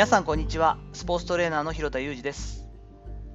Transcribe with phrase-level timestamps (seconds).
[0.00, 0.78] 皆さんこんにちは。
[0.94, 2.66] スポーツトレーナーの広田裕二です。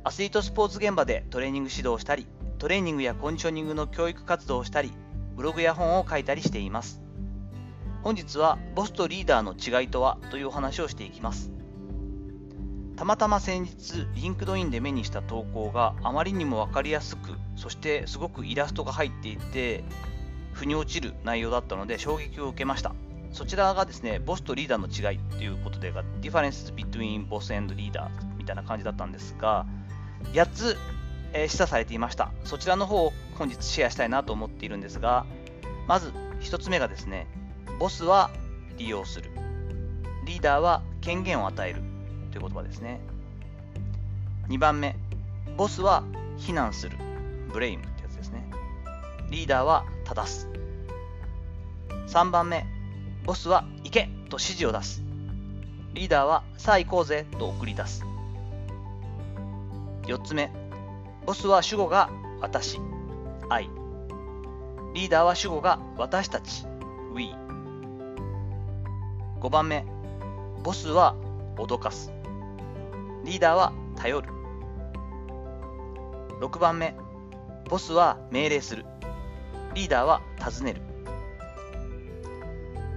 [0.03, 2.25] アスリートスポーツ現場でトレーニング指導をしたり
[2.57, 4.91] トレーニングやコンディショニングの教育活動をしたり
[5.35, 7.01] ブログや本を書いたりしています。
[8.01, 11.51] 本日はボスとリーダーの違いとはというお話をしていきます。
[12.95, 19.83] たまたま先日 LinkedIn で目にした投稿があまりにも分かりやすくそしてすごくイラストが入っていて
[20.53, 22.95] 腑に落ちる内容だったので衝撃を受けました。
[23.35, 28.07] そちらがですね、ボスとリーダーの違いということで、Difference between Boss and Leader
[28.37, 29.65] みたいな感じだったんですが、
[30.31, 30.77] 8つ、
[31.33, 32.31] え、示唆されていました。
[32.45, 35.25] そちらの方を本日シェアしたいなと思っているんですが、
[35.85, 37.27] まず1つ目がですね、
[37.77, 38.29] ボスは
[38.77, 39.29] 利用する。
[40.23, 41.81] リーダーは権限を与える
[42.31, 43.01] という言葉ですね。
[44.47, 44.95] 2番目、
[45.57, 46.05] ボスは
[46.37, 46.97] 非難する。
[47.51, 48.49] ブレイムってやつですね。
[49.29, 50.47] リーダーは正す。
[52.07, 52.65] 3番目、
[53.25, 55.03] ボスは行けと指示を出す。
[55.93, 58.05] リーダーはさあ行こうぜと送り出す。
[60.03, 60.51] 4つ目、
[61.25, 62.79] ボスは主語が私、
[63.49, 63.67] I。
[64.93, 66.65] リーダーは主語が私たち、
[67.15, 67.33] We。
[69.41, 69.85] 5番目、
[70.63, 71.15] ボスは
[71.57, 72.11] 脅かす。
[73.23, 74.29] リーダーは頼る。
[76.41, 76.95] 6番目、
[77.69, 78.85] ボスは命令する。
[79.73, 80.94] リーダーは尋ねる。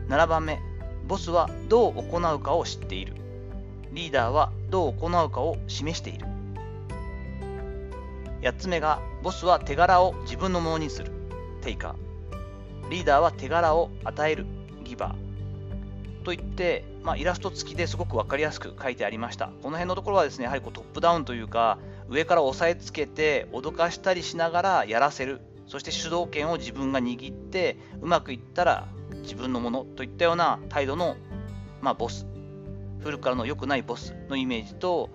[0.09, 0.59] 7番目、
[1.07, 3.13] ボスはどう行うかを知っている。
[3.93, 6.27] リーダーはどう行うかを示している。
[8.41, 11.13] 8つ目が、ボスは手柄を自分のものにする。
[11.61, 12.91] テイカー。
[12.91, 14.47] リーダーは手柄を与える。
[14.83, 16.25] ギバー。
[16.25, 19.49] といって、まあ、イラスト付きですごく分かりやすく書いてありました。
[19.63, 21.79] この辺のところはですね、やはりこうトップダウンというか、
[22.09, 25.43] 上から押さえつけて脅かしたりしながらやらせる。
[25.67, 28.89] そして主導権を自分が握って、うまくいったら
[29.29, 31.17] 自分のものといったような態度の、
[31.83, 32.27] まあ、ボス。
[33.01, 35.11] 古くからの良くないボスのイメージと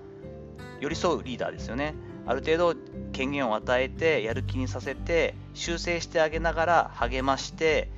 [0.80, 1.96] 寄り添うリーダーですよね。
[2.26, 2.76] ある程度
[3.12, 7.90] 権限を与えてやる気にさせて修正してあげながら励まして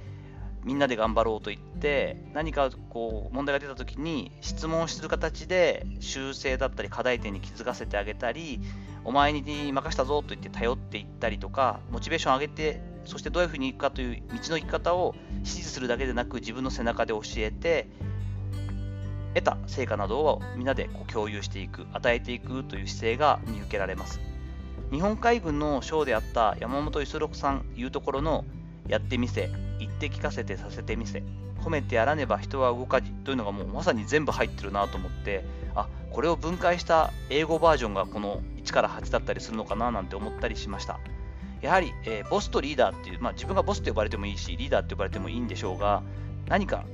[0.63, 8.59] みんなで頑張ろうと言って何かこう問題が出た時に質問する形で修正だったり課題点に気づかせてあげたり
[9.03, 17.87] お前に任したぞと言って頼っていったりとかモチベーション上げてそしてどういうふうに行くかという道の行き方を指示するだけでなく自分の背中で教えて
[19.35, 24.19] 得た成果などをみんなでこう共有していく与えていくという姿勢が見受けられます。
[24.91, 28.45] 日本海軍の将であった山本五十六さんいうところの
[28.87, 29.49] やってみせ
[29.79, 31.23] 言って聞かせてさせてみせ
[31.63, 40.99] 褒めてやらねば人は動かじというのがもうまさに全部入ってるなと思ってあこれを分解した英語バージョンがこの1から8だったりするのかななんて思ったりしました。
[41.65, 46.03] やはり、えー、ボスとリーダーっていう、まあ、自分がボスと呼ばれてもいいし、リーダーって呼ばれてもいいんでしょうが、
[46.47, 46.85] 何か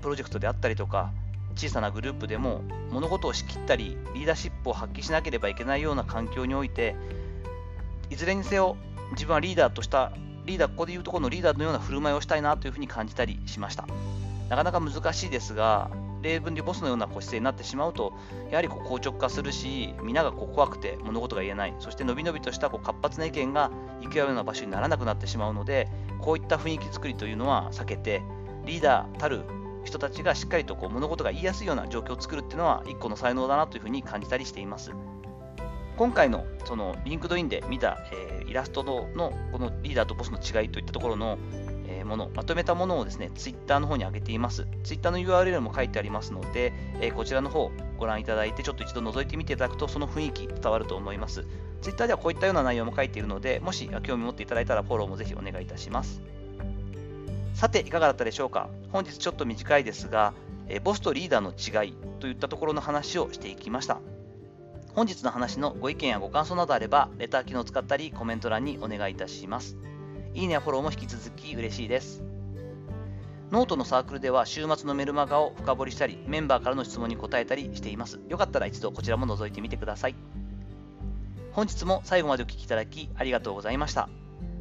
[0.00, 1.10] プロジェクトであったりとか、
[1.56, 6.94] 小さなグループでも物事を仕切ったり、リーダーシップを発揮しなければいけないような環境において、
[8.08, 8.76] いずれにせよ
[9.14, 10.12] 自分はリーダーとした、
[10.44, 13.88] リーダー、ここでいうところのリーダーのような振る舞いをしたいなというふうに感じたりしました。
[14.48, 15.90] なかなか難しいですが、
[16.24, 18.14] 例文でボスのような姿勢になってしまうと、
[18.50, 23.70] やはりこう硬直化するし、皆がこう怖くて物事が言えない、そしてのびのびとしたこう活発な意見が
[24.00, 25.88] 行き合うような場所にならなくなってしまうので、
[26.20, 28.22] こういった雰囲気作りというのは避けて、
[28.64, 29.42] リーダーたる
[29.84, 34.92] 人たちがしっかりとこう物事が言いやすいような状況を作るっていうのは一個の才能だなというふうに感じたりしています。
[35.96, 39.06] 今回のその LinkedIn で見た、えー、イラストの
[39.52, 41.38] このリーダーとボスの違いといったところの
[42.04, 44.66] もの、まとめたものをですね、Twitter の方に上げています。
[44.82, 51.44] Twitter の URL も書いてありますので、え、こちらの方ご覧いただいて、ちょっと一度覗いてみていただくと、その雰囲気伝わると思います。
[51.82, 56.22] Twitter ではこういったような内容も書いているので、もし興味持っていただいたらフォローもぜひお願いいたします。
[57.54, 58.68] さて、いかがだったでしょうか？
[58.90, 60.34] 本日ちょっと短いですが、
[60.68, 64.00] え、ボスとリーダーの違いといったところの話をしていきました。
[64.94, 69.76] 本日の話のご意見やご感想などあれば、レター機能を使ったりコメント欄にお願いいたします。
[70.34, 72.22] いいねやフォローも引き続き嬉しいです。
[73.52, 78.18] ノートのサークルでは週末のメルマガを深掘りしたり、メンバーからの質問に答えたりしています。
[78.28, 80.16] よかったら一度こちらも覗いてみてください。
[81.52, 84.08] 本日も最後までお聴きいただきありがとうございました。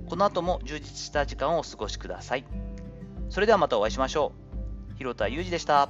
[0.07, 2.45] この後も充実した時間をお過ごしください。
[3.29, 4.31] それではまたお会いしましょ
[4.93, 4.97] う。
[4.99, 5.89] 広田裕二でした。